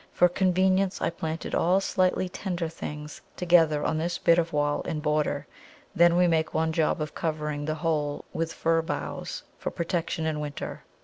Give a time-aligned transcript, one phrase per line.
[0.11, 4.99] For convenience I planted all slightly tender things together on this bit of wall and
[4.99, 5.45] border;
[5.93, 10.39] then we make one job of covering the whole with fir boughs for protection in
[10.39, 10.81] winter.